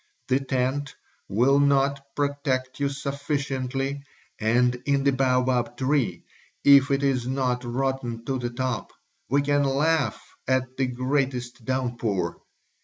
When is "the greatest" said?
10.75-11.65